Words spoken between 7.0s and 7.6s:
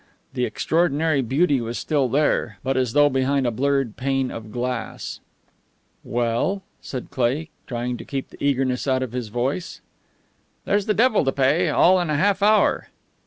Cleigh,